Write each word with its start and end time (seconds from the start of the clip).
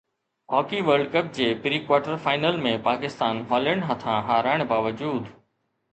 hockey 0.53 0.77
world 0.87 1.11
cup 1.15 1.27
جي 1.39 1.49
pre 1.65 1.77
quarter 1.89 2.17
final 2.25 2.57
۾ 2.65 2.73
Pakistan 2.89 3.45
Holland 3.53 3.89
هٿان 3.91 4.19
هارائڻ 4.31 4.65
باوجود 4.73 5.33